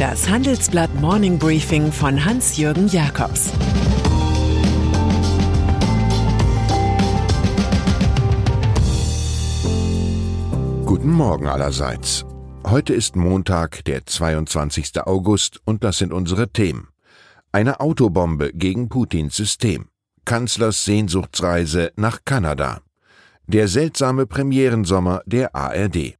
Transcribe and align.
Das 0.00 0.30
Handelsblatt 0.30 0.94
Morning 0.98 1.38
Briefing 1.38 1.92
von 1.92 2.24
Hans-Jürgen 2.24 2.88
Jakobs 2.88 3.50
Guten 10.86 11.10
Morgen 11.10 11.48
allerseits. 11.48 12.24
Heute 12.66 12.94
ist 12.94 13.14
Montag, 13.14 13.84
der 13.84 14.06
22. 14.06 15.02
August, 15.02 15.60
und 15.66 15.84
das 15.84 15.98
sind 15.98 16.14
unsere 16.14 16.48
Themen. 16.48 16.88
Eine 17.52 17.80
Autobombe 17.80 18.52
gegen 18.54 18.88
Putins 18.88 19.36
System. 19.36 19.88
Kanzlers 20.24 20.82
Sehnsuchtsreise 20.86 21.92
nach 21.96 22.20
Kanada. 22.24 22.80
Der 23.46 23.68
seltsame 23.68 24.24
Premierensommer 24.24 25.20
der 25.26 25.54
ARD. 25.54 26.19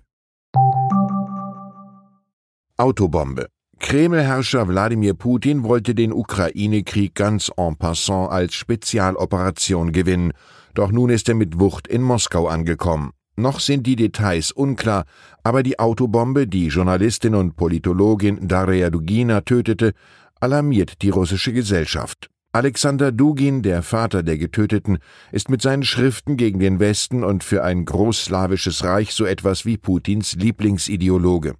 Autobombe. 2.77 3.47
Kreml-Herrscher 3.79 4.67
Wladimir 4.67 5.13
Putin 5.13 5.63
wollte 5.63 5.95
den 5.95 6.11
Ukraine-Krieg 6.11 7.15
ganz 7.15 7.51
en 7.55 7.75
passant 7.75 8.31
als 8.31 8.55
Spezialoperation 8.55 9.91
gewinnen, 9.91 10.33
doch 10.73 10.91
nun 10.91 11.09
ist 11.09 11.29
er 11.29 11.35
mit 11.35 11.59
Wucht 11.59 11.87
in 11.87 12.01
Moskau 12.01 12.47
angekommen. 12.47 13.11
Noch 13.39 13.59
sind 13.59 13.85
die 13.85 13.95
Details 13.95 14.51
unklar, 14.51 15.05
aber 15.43 15.61
die 15.61 15.77
Autobombe, 15.77 16.47
die 16.47 16.67
Journalistin 16.67 17.35
und 17.35 17.55
Politologin 17.55 18.47
Daria 18.47 18.89
Dugina 18.89 19.41
tötete, 19.41 19.93
alarmiert 20.39 21.03
die 21.03 21.09
russische 21.09 21.53
Gesellschaft. 21.53 22.31
Alexander 22.51 23.11
Dugin, 23.11 23.61
der 23.61 23.83
Vater 23.83 24.23
der 24.23 24.39
Getöteten, 24.39 24.97
ist 25.31 25.51
mit 25.51 25.61
seinen 25.61 25.83
Schriften 25.83 26.37
gegen 26.37 26.57
den 26.57 26.79
Westen 26.79 27.23
und 27.23 27.43
für 27.43 27.63
ein 27.63 27.85
großslawisches 27.85 28.83
Reich 28.83 29.13
so 29.13 29.25
etwas 29.25 29.65
wie 29.65 29.77
Putins 29.77 30.33
Lieblingsideologe. 30.33 31.53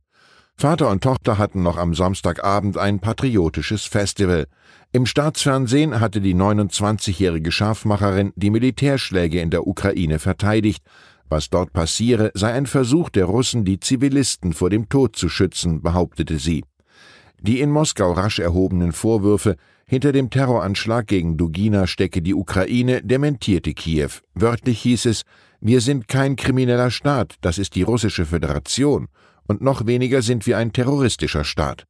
Vater 0.56 0.90
und 0.90 1.04
Tochter 1.04 1.38
hatten 1.38 1.62
noch 1.62 1.78
am 1.78 1.94
Samstagabend 1.94 2.80
ein 2.80 3.00
patriotisches 3.00 3.86
Festival. 3.86 4.48
Im 4.92 5.06
Staatsfernsehen 5.06 6.00
hatte 6.00 6.22
die 6.22 6.34
29-jährige 6.34 7.52
Scharfmacherin 7.52 8.34
die 8.36 8.50
Militärschläge 8.50 9.40
in 9.40 9.52
der 9.52 9.68
Ukraine 9.68 10.18
verteidigt, 10.18 10.84
was 11.30 11.50
dort 11.50 11.74
passiere, 11.74 12.32
sei 12.34 12.54
ein 12.54 12.66
Versuch 12.66 13.10
der 13.10 13.26
Russen, 13.26 13.66
die 13.66 13.80
Zivilisten 13.80 14.54
vor 14.54 14.70
dem 14.70 14.90
Tod 14.90 15.16
zu 15.16 15.30
schützen, 15.30 15.82
behauptete 15.82 16.40
sie. 16.40 16.64
Die 17.42 17.62
in 17.62 17.70
Moskau 17.70 18.12
rasch 18.14 18.40
erhobenen 18.40 18.92
Vorwürfe, 18.92 19.56
hinter 19.86 20.12
dem 20.12 20.30
Terroranschlag 20.30 21.08
gegen 21.08 21.38
Dugina 21.38 21.88
stecke 21.88 22.22
die 22.22 22.34
Ukraine, 22.34 23.02
dementierte 23.04 23.74
Kiew. 23.74 24.10
Wörtlich 24.34 24.82
hieß 24.82 25.06
es, 25.06 25.22
wir 25.62 25.82
sind 25.82 26.08
kein 26.08 26.36
krimineller 26.36 26.92
Staat, 26.92 27.36
das 27.42 27.58
ist 27.58 27.76
die 27.76 27.84
russische 27.84 28.26
Föderation, 28.26 29.08
und 29.48 29.62
noch 29.62 29.86
weniger 29.86 30.22
sind 30.22 30.46
wir 30.46 30.58
ein 30.58 30.74
terroristischer 30.74 31.44
Staat. 31.44 31.86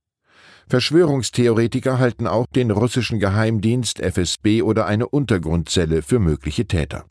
Verschwörungstheoretiker 0.70 1.98
halten 1.98 2.28
auch 2.28 2.46
den 2.48 2.72
russischen 2.72 3.20
Geheimdienst 3.20 4.00
FSB 4.02 4.62
oder 4.62 4.86
eine 4.86 5.08
Untergrundzelle 5.08 6.02
für 6.02 6.20
mögliche 6.20 6.66
Täter. 6.66 7.06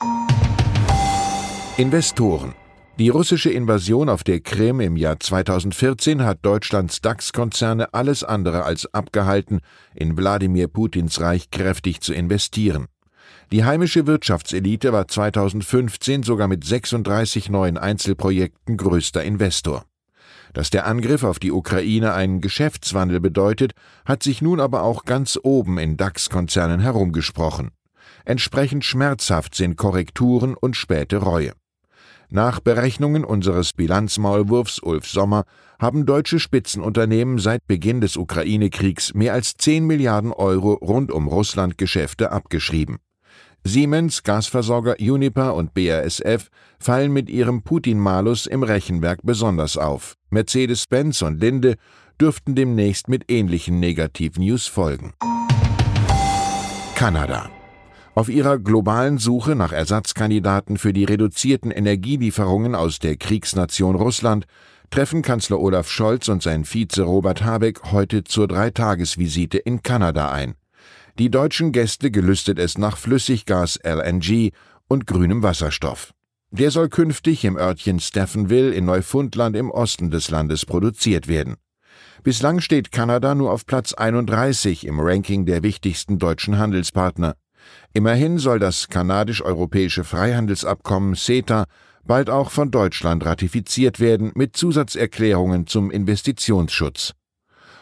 Investoren. 1.77 2.55
Die 2.97 3.09
russische 3.09 3.51
Invasion 3.51 4.09
auf 4.09 4.23
der 4.23 4.39
Krim 4.39 4.79
im 4.79 4.97
Jahr 4.97 5.19
2014 5.19 6.23
hat 6.23 6.39
Deutschlands 6.41 7.01
DAX-Konzerne 7.01 7.93
alles 7.93 8.23
andere 8.23 8.63
als 8.63 8.91
abgehalten, 8.95 9.59
in 9.93 10.17
Wladimir 10.17 10.69
Putins 10.69 11.21
Reich 11.21 11.51
kräftig 11.51 12.01
zu 12.01 12.15
investieren. 12.15 12.87
Die 13.51 13.63
heimische 13.63 14.07
Wirtschaftselite 14.07 14.91
war 14.91 15.07
2015 15.07 16.23
sogar 16.23 16.47
mit 16.47 16.63
36 16.63 17.51
neuen 17.51 17.77
Einzelprojekten 17.77 18.75
größter 18.75 19.23
Investor. 19.23 19.85
Dass 20.53 20.71
der 20.71 20.87
Angriff 20.87 21.23
auf 21.23 21.37
die 21.37 21.51
Ukraine 21.51 22.13
einen 22.13 22.41
Geschäftswandel 22.41 23.19
bedeutet, 23.19 23.73
hat 24.03 24.23
sich 24.23 24.41
nun 24.41 24.59
aber 24.59 24.81
auch 24.81 25.05
ganz 25.05 25.39
oben 25.43 25.77
in 25.77 25.95
DAX-Konzernen 25.95 26.79
herumgesprochen. 26.79 27.69
Entsprechend 28.25 28.83
schmerzhaft 28.83 29.53
sind 29.53 29.77
Korrekturen 29.77 30.55
und 30.55 30.75
späte 30.75 31.17
Reue. 31.17 31.53
Nach 32.29 32.59
Berechnungen 32.59 33.23
unseres 33.23 33.71
Bilanzmaulwurfs 33.71 34.79
Ulf 34.79 35.07
Sommer 35.07 35.45
haben 35.79 36.05
deutsche 36.05 36.39
Spitzenunternehmen 36.39 37.39
seit 37.39 37.65
Beginn 37.67 38.01
des 38.01 38.17
Ukraine-Kriegs 38.17 39.13
mehr 39.13 39.33
als 39.33 39.55
10 39.55 39.85
Milliarden 39.87 40.33
Euro 40.33 40.73
rund 40.73 41.11
um 41.11 41.27
Russland-Geschäfte 41.27 42.31
abgeschrieben. 42.31 42.97
Siemens, 43.63 44.23
Gasversorger 44.23 44.95
Uniper 44.99 45.55
und 45.55 45.73
BASF 45.73 46.49
fallen 46.79 47.13
mit 47.13 47.29
ihrem 47.29 47.63
Putin-Malus 47.63 48.45
im 48.45 48.63
Rechenwerk 48.63 49.19
besonders 49.23 49.77
auf. 49.77 50.15
Mercedes-Benz 50.29 51.21
und 51.21 51.39
Linde 51.39 51.75
dürften 52.19 52.55
demnächst 52.55 53.07
mit 53.07 53.31
ähnlichen 53.31 53.79
Negativ-News 53.79 54.67
folgen. 54.67 55.13
Kanada 56.95 57.49
auf 58.17 58.29
ihrer 58.29 58.57
globalen 58.57 59.19
Suche 59.19 59.53
nach 59.53 59.71
Ersatzkandidaten 59.71 60.79
für 60.79 60.91
die 60.91 61.03
reduzierten 61.03 61.69
Energielieferungen 61.69 62.73
aus 62.73 62.97
der 62.97 63.15
Kriegsnation 63.15 63.95
Russland 63.95 64.47
treffen 64.89 65.21
Kanzler 65.21 65.59
Olaf 65.59 65.87
Scholz 65.87 66.27
und 66.27 66.41
sein 66.41 66.65
Vize 66.65 67.03
Robert 67.03 67.43
Habeck 67.43 67.91
heute 67.91 68.23
zur 68.23 68.47
Dreitagesvisite 68.47 69.59
in 69.59 69.83
Kanada 69.83 70.31
ein. 70.31 70.55
Die 71.19 71.29
deutschen 71.29 71.71
Gäste 71.71 72.09
gelüstet 72.09 72.57
es 72.57 72.79
nach 72.79 72.97
Flüssiggas 72.97 73.79
LNG 73.83 74.49
und 74.87 75.05
grünem 75.05 75.43
Wasserstoff. 75.43 76.15
Der 76.49 76.71
soll 76.71 76.89
künftig 76.89 77.45
im 77.45 77.55
Örtchen 77.55 77.99
Stephenville 77.99 78.71
in 78.71 78.85
Neufundland 78.85 79.55
im 79.55 79.69
Osten 79.69 80.09
des 80.09 80.31
Landes 80.31 80.65
produziert 80.65 81.27
werden. 81.27 81.57
Bislang 82.23 82.61
steht 82.61 82.91
Kanada 82.91 83.35
nur 83.35 83.51
auf 83.51 83.67
Platz 83.67 83.93
31 83.93 84.87
im 84.87 84.99
Ranking 84.99 85.45
der 85.45 85.61
wichtigsten 85.61 86.17
deutschen 86.17 86.57
Handelspartner. 86.57 87.35
Immerhin 87.93 88.37
soll 88.37 88.59
das 88.59 88.89
kanadisch-europäische 88.89 90.03
Freihandelsabkommen 90.03 91.15
CETA 91.15 91.65
bald 92.05 92.29
auch 92.29 92.51
von 92.51 92.71
Deutschland 92.71 93.25
ratifiziert 93.25 93.99
werden 93.99 94.31
mit 94.35 94.55
Zusatzerklärungen 94.55 95.67
zum 95.67 95.91
Investitionsschutz. 95.91 97.13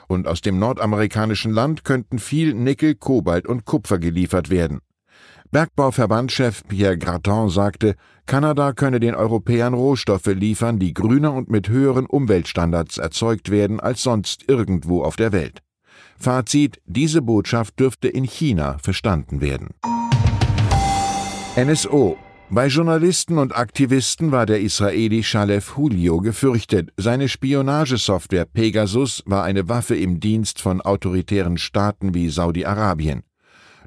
Und 0.07 0.28
aus 0.28 0.41
dem 0.41 0.59
nordamerikanischen 0.59 1.51
Land 1.51 1.84
könnten 1.84 2.19
viel 2.19 2.53
Nickel, 2.53 2.95
Kobalt 2.95 3.47
und 3.47 3.66
Kupfer 3.66 3.97
geliefert 3.97 4.50
werden. 4.50 4.79
Bergbauverbandchef 5.51 6.63
Pierre 6.68 6.97
Graton 6.97 7.50
sagte, 7.50 7.95
Kanada 8.25 8.74
könne 8.74 9.00
den 9.00 9.16
Europäern 9.16 9.74
Rohstoffe 9.74 10.25
liefern, 10.28 10.79
die 10.79 10.94
grüner 10.94 11.34
und 11.34 11.50
mit 11.50 11.69
höheren 11.69 12.06
Umweltstandards 12.06 12.97
erzeugt 12.97 13.51
werden 13.51 13.79
als 13.79 14.03
sonst 14.03 14.50
irgendwo 14.50 15.03
auf 15.03 15.16
der 15.16 15.31
Welt. 15.31 15.62
Fazit, 16.17 16.81
diese 16.86 17.21
Botschaft 17.21 17.80
dürfte 17.80 18.07
in 18.07 18.24
China 18.24 18.77
verstanden 18.80 19.42
werden. 19.42 19.69
NSO 21.57 22.18
bei 22.51 22.68
Journalisten 22.68 23.39
und 23.39 23.57
Aktivisten 23.57 24.31
war 24.31 24.45
der 24.45 24.62
Israeli 24.62 25.24
Shalef 25.24 25.74
Julio 25.77 26.19
gefürchtet. 26.19 26.92
Seine 26.95 27.27
Spionagesoftware 27.27 28.45
Pegasus 28.45 29.24
war 29.25 29.44
eine 29.44 29.68
Waffe 29.68 29.95
im 29.95 30.19
Dienst 30.19 30.62
von 30.62 30.80
autoritären 30.80 31.57
Staaten 31.57 32.13
wie 32.13 32.30
Saudi-Arabien. 32.30 33.24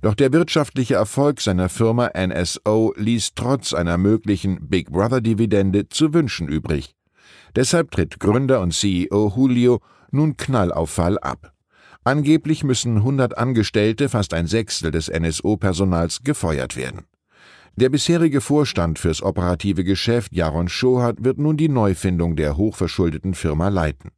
Doch 0.02 0.14
der 0.14 0.32
wirtschaftliche 0.32 0.94
Erfolg 0.94 1.40
seiner 1.40 1.68
Firma 1.68 2.10
NSO 2.16 2.94
ließ 2.96 3.34
trotz 3.36 3.72
einer 3.74 3.96
möglichen 3.96 4.68
Big 4.68 4.90
Brother-Dividende 4.90 5.88
zu 5.88 6.12
wünschen 6.12 6.48
übrig. 6.48 6.96
Deshalb 7.54 7.92
tritt 7.92 8.18
Gründer 8.18 8.60
und 8.60 8.74
CEO 8.74 9.32
Julio 9.36 9.80
nun 10.10 10.36
knallauffall 10.36 11.18
ab. 11.18 11.52
Angeblich 12.04 12.64
müssen 12.64 12.98
100 12.98 13.36
Angestellte, 13.36 14.08
fast 14.08 14.32
ein 14.34 14.46
Sechstel 14.46 14.90
des 14.90 15.08
NSO-Personals, 15.08 16.22
gefeuert 16.22 16.76
werden. 16.76 17.04
Der 17.76 17.90
bisherige 17.90 18.40
Vorstand 18.40 18.98
fürs 18.98 19.22
operative 19.22 19.84
Geschäft, 19.84 20.32
Jaron 20.34 20.68
Schohat, 20.68 21.22
wird 21.22 21.38
nun 21.38 21.56
die 21.56 21.68
Neufindung 21.68 22.34
der 22.34 22.56
hochverschuldeten 22.56 23.34
Firma 23.34 23.68
leiten. 23.68 24.10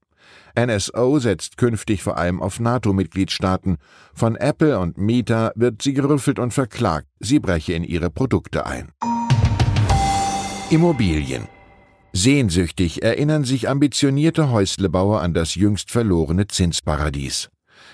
NSO 0.59 1.19
setzt 1.19 1.57
künftig 1.57 2.03
vor 2.03 2.17
allem 2.17 2.41
auf 2.41 2.61
NATO-Mitgliedstaaten. 2.61 3.77
Von 4.15 4.37
Apple 4.37 4.79
und 4.79 4.99
Meta 4.99 5.53
wird 5.55 5.83
sie 5.83 5.93
gerüffelt 5.93 6.39
und 6.39 6.53
verklagt, 6.53 7.07
sie 7.19 7.39
breche 7.39 7.75
in 7.75 7.85
ihre 7.85 8.11
Produkte 8.11 8.67
ein. 8.67 8.93
Immobilien. 10.71 11.47
Sehnsüchtig 12.13 13.03
erinnern 13.03 13.45
sich 13.45 13.69
ambitionierte 13.69 14.51
Häuslebauer 14.51 15.21
an 15.21 15.35
das 15.35 15.55
jüngst 15.55 15.91
verlorene 15.91 16.49
Zinsparadies. 16.49 17.49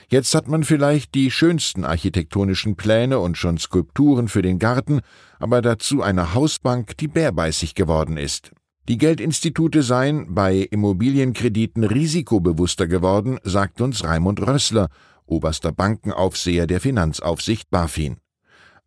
Jetzt 0.08 0.34
hat 0.34 0.48
man 0.48 0.64
vielleicht 0.64 1.14
die 1.14 1.30
schönsten 1.30 1.84
architektonischen 1.84 2.76
Pläne 2.76 3.18
und 3.18 3.36
schon 3.36 3.58
Skulpturen 3.58 4.28
für 4.28 4.42
den 4.42 4.58
Garten, 4.58 5.00
aber 5.38 5.62
dazu 5.62 6.02
eine 6.02 6.34
Hausbank, 6.34 6.96
die 6.98 7.08
bärbeißig 7.08 7.74
geworden 7.74 8.16
ist. 8.16 8.52
Die 8.88 8.98
Geldinstitute 8.98 9.82
seien 9.82 10.34
bei 10.34 10.58
Immobilienkrediten 10.58 11.82
risikobewusster 11.82 12.86
geworden, 12.86 13.38
sagt 13.42 13.80
uns 13.80 14.04
Raimund 14.04 14.46
Rössler, 14.46 14.88
oberster 15.26 15.72
Bankenaufseher 15.72 16.68
der 16.68 16.80
Finanzaufsicht 16.80 17.68
BaFin. 17.70 18.18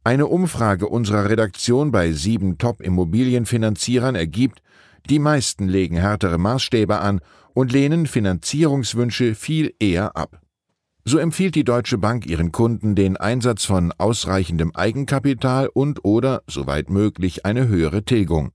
Eine 0.05 0.27
Umfrage 0.27 0.87
unserer 0.87 1.29
Redaktion 1.29 1.91
bei 1.91 2.13
sieben 2.13 2.57
Top-Immobilienfinanzierern 2.57 4.15
ergibt, 4.15 4.61
die 5.09 5.19
meisten 5.19 5.67
legen 5.67 5.97
härtere 5.97 6.37
Maßstäbe 6.37 6.99
an 6.99 7.19
und 7.53 7.73
lehnen 7.73 8.07
Finanzierungswünsche 8.07 9.35
viel 9.35 9.73
eher 9.79 10.15
ab. 10.15 10.39
So 11.09 11.17
empfiehlt 11.17 11.55
die 11.55 11.63
Deutsche 11.63 11.97
Bank 11.97 12.27
ihren 12.27 12.51
Kunden 12.51 12.93
den 12.93 13.17
Einsatz 13.17 13.65
von 13.65 13.91
ausreichendem 13.97 14.75
Eigenkapital 14.75 15.67
und 15.67 16.05
oder, 16.05 16.43
soweit 16.45 16.91
möglich, 16.91 17.47
eine 17.47 17.67
höhere 17.67 18.03
Tilgung. 18.03 18.51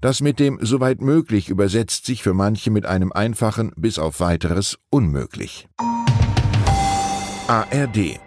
Das 0.00 0.22
mit 0.22 0.40
dem 0.40 0.58
soweit 0.62 1.02
möglich 1.02 1.50
übersetzt 1.50 2.06
sich 2.06 2.22
für 2.22 2.32
manche 2.32 2.70
mit 2.70 2.86
einem 2.86 3.12
einfachen 3.12 3.72
bis 3.76 3.98
auf 3.98 4.18
weiteres 4.18 4.78
unmöglich. 4.88 5.68
ARD 7.48 8.18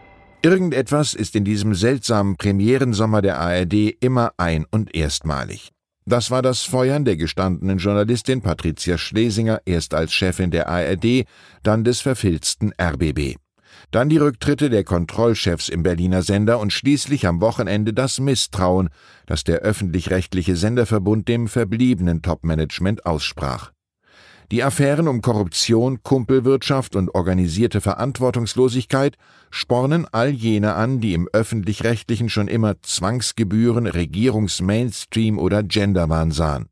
Irgendetwas 0.44 1.16
ist 1.16 1.36
in 1.36 1.44
diesem 1.44 1.74
seltsamen 1.74 2.38
Premierensommer 2.38 3.24
der 3.24 3.40
ARD 3.40 3.96
immer 4.00 4.34
ein- 4.38 4.68
und 4.70 4.94
erstmalig. 4.94 5.72
Das 6.06 6.30
war 6.30 6.44
das 6.44 6.62
Feuern 6.62 7.06
der 7.06 7.18
gestandenen 7.18 7.80
Journalistin 7.80 8.44
Patricia 8.44 9.00
Schlesinger 9.00 9.62
erst 9.66 9.96
als 9.96 10.14
Chefin 10.14 10.52
der 10.52 10.70
ARD, 10.70 11.26
dann 11.64 11.84
des 11.84 12.02
verfilzten 12.02 12.72
RBB. 12.80 13.38
Dann 13.94 14.10
die 14.10 14.18
Rücktritte 14.18 14.72
der 14.72 14.84
Kontrollchefs 14.84 15.70
im 15.70 15.84
Berliner 15.84 16.24
Sender 16.24 16.60
und 16.60 16.74
schließlich 16.74 17.28
am 17.28 17.42
Wochenende 17.42 17.94
das 17.94 18.20
Misstrauen, 18.20 18.90
das 19.28 19.44
der 19.44 19.60
öffentlich-rechtliche 19.60 20.56
Senderverbund 20.56 21.28
dem 21.28 21.48
verbliebenen 21.48 22.24
Topmanagement 22.24 23.06
aussprach. 23.06 23.72
Die 24.52 24.64
Affären 24.64 25.08
um 25.08 25.22
Korruption, 25.22 26.02
Kumpelwirtschaft 26.02 26.96
und 26.96 27.14
organisierte 27.14 27.82
Verantwortungslosigkeit 27.82 29.16
spornen 29.52 30.08
all 30.12 30.32
jene 30.32 30.74
an, 30.74 31.00
die 31.00 31.14
im 31.14 31.30
öffentlich-rechtlichen 31.32 32.30
schon 32.30 32.48
immer 32.48 32.82
Zwangsgebühren, 32.82 33.86
Regierungsmainstream 33.86 35.38
oder 35.38 35.62
Genderwahn 35.62 36.32
sahen. 36.32 36.66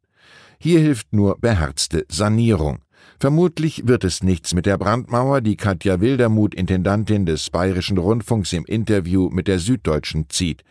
Hier 0.58 0.80
hilft 0.80 1.14
nur 1.14 1.38
beherzte 1.40 2.04
Sanierung. 2.10 2.80
Vermutlich 3.22 3.84
wird 3.86 4.04
es 4.04 4.24
nichts 4.24 4.56
mit 4.56 4.66
der 4.66 4.80
Brandmauer, 4.80 5.42
die 5.42 5.56
Katja 5.56 6.02
Wildermuth, 6.02 6.56
Intendantin 6.56 7.28
des 7.28 7.52
Bayerischen 7.52 8.00
Rundfunks, 8.00 8.52
im 8.52 8.66
Interview 8.66 9.30
mit 9.30 9.48
der 9.48 9.60
Süddeutschen 9.60 10.26
zieht. 10.30 10.64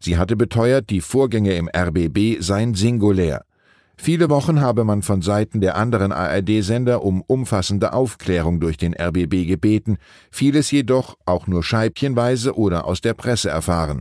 Sie 0.00 0.16
hatte 0.16 0.34
beteuert, 0.34 0.88
die 0.88 1.02
Vorgänge 1.02 1.52
im 1.52 1.68
RBB 1.68 2.40
seien 2.40 2.72
singulär. 2.72 3.44
Viele 3.98 4.30
Wochen 4.30 4.62
habe 4.62 4.84
man 4.84 5.02
von 5.02 5.20
Seiten 5.20 5.60
der 5.60 5.76
anderen 5.76 6.10
ARD-Sender 6.10 7.04
um 7.04 7.20
umfassende 7.20 7.92
Aufklärung 7.92 8.58
durch 8.58 8.78
den 8.78 8.94
RBB 8.98 9.46
gebeten, 9.46 9.98
vieles 10.30 10.70
jedoch 10.70 11.18
auch 11.26 11.46
nur 11.46 11.62
scheibchenweise 11.62 12.56
oder 12.56 12.86
aus 12.86 13.02
der 13.02 13.12
Presse 13.12 13.50
erfahren. 13.50 14.00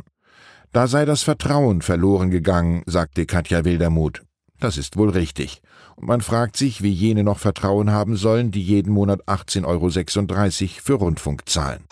Da 0.71 0.87
sei 0.87 1.03
das 1.03 1.23
Vertrauen 1.23 1.81
verloren 1.81 2.29
gegangen, 2.29 2.83
sagte 2.85 3.25
Katja 3.25 3.65
Wildermuth. 3.65 4.21
Das 4.59 4.77
ist 4.77 4.97
wohl 4.97 5.09
richtig. 5.09 5.61
Und 5.95 6.07
man 6.07 6.21
fragt 6.21 6.57
sich, 6.57 6.81
wie 6.81 6.91
jene 6.91 7.23
noch 7.23 7.39
Vertrauen 7.39 7.91
haben 7.91 8.15
sollen, 8.15 8.51
die 8.51 8.61
jeden 8.61 8.91
Monat 8.91 9.23
18,36 9.25 9.65
Euro 9.65 10.69
für 10.81 10.93
Rundfunk 10.93 11.47
zahlen. 11.47 11.83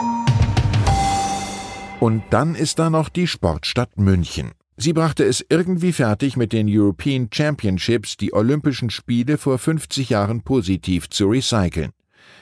Und 1.99 2.23
dann 2.29 2.55
ist 2.55 2.79
da 2.79 2.89
noch 2.89 3.09
die 3.09 3.27
Sportstadt 3.27 3.97
München. 3.97 4.51
Sie 4.77 4.91
brachte 4.91 5.23
es 5.23 5.45
irgendwie 5.47 5.93
fertig, 5.93 6.35
mit 6.35 6.51
den 6.51 6.67
European 6.69 7.29
Championships 7.31 8.17
die 8.17 8.33
Olympischen 8.33 8.89
Spiele 8.89 9.37
vor 9.37 9.57
50 9.57 10.09
Jahren 10.09 10.41
positiv 10.41 11.09
zu 11.09 11.27
recyceln. 11.27 11.91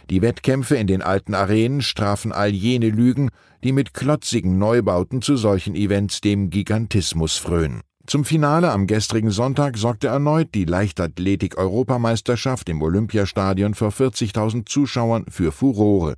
Die 0.09 0.21
Wettkämpfe 0.21 0.75
in 0.75 0.87
den 0.87 1.01
alten 1.01 1.35
Arenen 1.35 1.81
strafen 1.81 2.31
all 2.31 2.49
jene 2.49 2.89
Lügen, 2.89 3.29
die 3.63 3.71
mit 3.71 3.93
klotzigen 3.93 4.57
Neubauten 4.57 5.21
zu 5.21 5.37
solchen 5.37 5.75
Events 5.75 6.21
dem 6.21 6.49
Gigantismus 6.49 7.37
frönen. 7.37 7.81
Zum 8.05 8.25
Finale 8.25 8.69
am 8.69 8.85
gestrigen 8.85 9.31
Sonntag 9.31 9.77
sorgte 9.77 10.07
erneut 10.07 10.53
die 10.53 10.65
Leichtathletik-Europameisterschaft 10.65 12.67
im 12.67 12.81
Olympiastadion 12.81 13.75
vor 13.75 13.91
40.000 13.91 14.65
Zuschauern 14.65 15.23
für 15.29 15.53
Furore. 15.53 16.15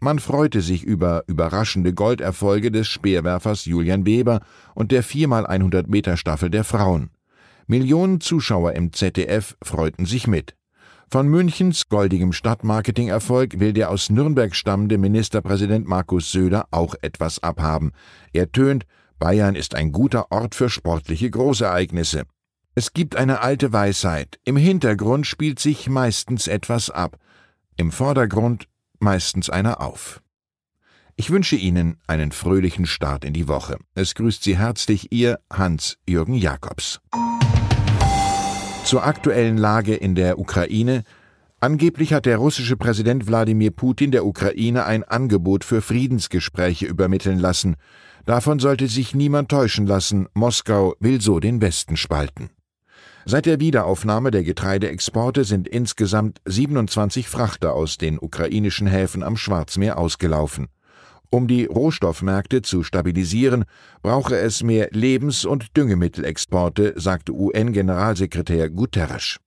Man 0.00 0.18
freute 0.18 0.60
sich 0.60 0.82
über 0.82 1.22
überraschende 1.28 1.94
Golderfolge 1.94 2.72
des 2.72 2.88
Speerwerfers 2.88 3.64
Julian 3.64 4.06
Weber 4.06 4.40
und 4.74 4.90
der 4.90 5.04
4x100 5.04 5.88
Meter 5.88 6.16
Staffel 6.16 6.50
der 6.50 6.64
Frauen. 6.64 7.10
Millionen 7.68 8.20
Zuschauer 8.20 8.72
im 8.72 8.92
ZDF 8.92 9.56
freuten 9.62 10.06
sich 10.06 10.26
mit. 10.26 10.56
Von 11.12 11.28
Münchens 11.28 11.88
goldigem 11.88 12.32
Stadtmarketing-Erfolg 12.32 13.60
will 13.60 13.72
der 13.72 13.90
aus 13.90 14.10
Nürnberg 14.10 14.56
stammende 14.56 14.98
Ministerpräsident 14.98 15.86
Markus 15.86 16.32
Söder 16.32 16.66
auch 16.72 16.96
etwas 17.02 17.40
abhaben. 17.40 17.92
Er 18.32 18.50
tönt, 18.50 18.84
Bayern 19.20 19.54
ist 19.54 19.74
ein 19.74 19.92
guter 19.92 20.32
Ort 20.32 20.54
für 20.54 20.70
sportliche 20.70 21.30
Großereignisse. 21.30 22.24
Es 22.74 22.94
gibt 22.94 23.16
eine 23.16 23.42
alte 23.42 23.70
Weisheit. 23.70 24.40
Im 24.44 24.56
Hintergrund 24.56 25.26
spielt 25.26 25.60
sich 25.60 25.90
meistens 25.90 26.48
etwas 26.48 26.88
ab. 26.88 27.18
Im 27.76 27.92
Vordergrund 27.92 28.66
meistens 28.98 29.50
einer 29.50 29.82
auf. 29.82 30.22
Ich 31.16 31.30
wünsche 31.30 31.56
Ihnen 31.56 31.98
einen 32.06 32.32
fröhlichen 32.32 32.86
Start 32.86 33.26
in 33.26 33.34
die 33.34 33.46
Woche. 33.46 33.76
Es 33.94 34.14
grüßt 34.14 34.42
Sie 34.42 34.56
herzlich 34.56 35.12
Ihr 35.12 35.38
Hans-Jürgen 35.52 36.34
Jakobs. 36.34 37.00
Zur 38.84 39.04
aktuellen 39.04 39.58
Lage 39.58 39.94
in 39.94 40.14
der 40.14 40.38
Ukraine. 40.38 41.04
Angeblich 41.60 42.14
hat 42.14 42.24
der 42.24 42.38
russische 42.38 42.78
Präsident 42.78 43.26
Wladimir 43.26 43.70
Putin 43.70 44.12
der 44.12 44.24
Ukraine 44.24 44.86
ein 44.86 45.04
Angebot 45.04 45.62
für 45.62 45.82
Friedensgespräche 45.82 46.86
übermitteln 46.86 47.38
lassen. 47.38 47.76
Davon 48.30 48.60
sollte 48.60 48.86
sich 48.86 49.12
niemand 49.12 49.48
täuschen 49.48 49.88
lassen, 49.88 50.28
Moskau 50.34 50.94
will 51.00 51.20
so 51.20 51.40
den 51.40 51.60
Westen 51.60 51.96
spalten. 51.96 52.50
Seit 53.24 53.44
der 53.44 53.58
Wiederaufnahme 53.58 54.30
der 54.30 54.44
Getreideexporte 54.44 55.42
sind 55.42 55.66
insgesamt 55.66 56.40
27 56.44 57.28
Frachter 57.28 57.74
aus 57.74 57.98
den 57.98 58.20
ukrainischen 58.20 58.86
Häfen 58.86 59.24
am 59.24 59.36
Schwarzmeer 59.36 59.98
ausgelaufen. 59.98 60.68
Um 61.28 61.48
die 61.48 61.64
Rohstoffmärkte 61.64 62.62
zu 62.62 62.84
stabilisieren, 62.84 63.64
brauche 64.00 64.36
es 64.36 64.62
mehr 64.62 64.90
Lebens- 64.92 65.44
und 65.44 65.76
Düngemittelexporte, 65.76 66.92
sagte 66.94 67.32
UN-Generalsekretär 67.32 68.70
Guterres. 68.70 69.38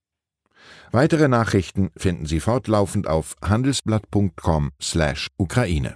Weitere 0.92 1.30
Nachrichten 1.30 1.90
finden 1.96 2.26
Sie 2.26 2.42
fortlaufend 2.42 3.08
auf 3.08 3.38
handelsblatt.com/Ukraine. 3.42 5.96